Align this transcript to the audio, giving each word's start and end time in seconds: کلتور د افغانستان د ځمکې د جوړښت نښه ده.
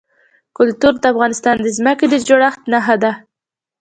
کلتور 0.57 0.93
د 0.99 1.05
افغانستان 1.13 1.55
د 1.61 1.67
ځمکې 1.77 2.05
د 2.09 2.15
جوړښت 2.27 2.61
نښه 2.71 2.95
ده. 3.03 3.11